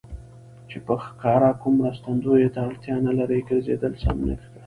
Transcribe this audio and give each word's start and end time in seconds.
چې 0.69 0.77
په 0.85 0.93
ښکاره 1.05 1.51
کوم 1.61 1.73
مرستندویه 1.83 2.49
ته 2.55 2.59
اړتیا 2.69 2.95
نه 3.07 3.13
لري، 3.19 3.39
ګرځېدل 3.49 3.93
سم 4.03 4.17
نه 4.27 4.33
ښکارېدل. 4.43 4.57